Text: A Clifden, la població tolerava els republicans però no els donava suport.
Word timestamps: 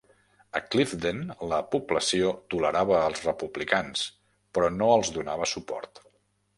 A 0.59 0.61
Clifden, 0.75 1.19
la 1.51 1.59
població 1.75 2.31
tolerava 2.55 2.99
els 3.13 3.23
republicans 3.29 4.09
però 4.59 4.75
no 4.83 4.93
els 4.99 5.17
donava 5.21 5.53
suport. 5.57 6.07